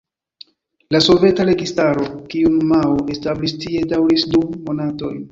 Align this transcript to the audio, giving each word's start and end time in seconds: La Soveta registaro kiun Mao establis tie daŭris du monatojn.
La 0.95 0.99
Soveta 1.07 1.43
registaro 1.49 2.05
kiun 2.31 2.55
Mao 2.71 2.95
establis 3.15 3.53
tie 3.65 3.83
daŭris 3.93 4.25
du 4.33 4.41
monatojn. 4.71 5.21